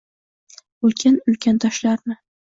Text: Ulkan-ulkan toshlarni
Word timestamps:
Ulkan-ulkan 0.85 1.57
toshlarni 1.65 2.17